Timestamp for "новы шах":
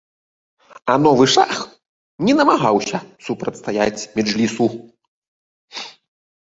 1.03-1.53